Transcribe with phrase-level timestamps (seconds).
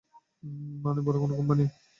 [0.83, 1.65] মানে, বড় কোনো কোম্পানি?